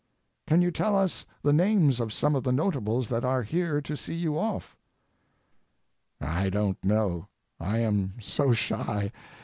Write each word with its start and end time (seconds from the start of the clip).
"Can 0.47 0.63
you 0.63 0.71
tell 0.71 0.95
us 0.97 1.27
the 1.43 1.53
names 1.53 1.99
of 1.99 2.11
some 2.11 2.33
of 2.35 2.41
the 2.41 2.51
notables 2.51 3.07
that 3.09 3.23
are 3.23 3.43
here 3.43 3.79
to 3.81 3.95
see 3.95 4.15
you 4.15 4.35
off?" 4.35 4.75
I 6.19 6.49
don't 6.49 6.83
know. 6.83 7.27
I 7.59 7.81
am 7.81 8.13
so 8.19 8.51
shy. 8.51 9.11